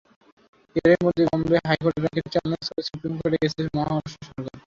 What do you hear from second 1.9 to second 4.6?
রায়কে চ্যালেঞ্জ করে supreme court গিয়েছে মহারাষ্ট্র সরকার।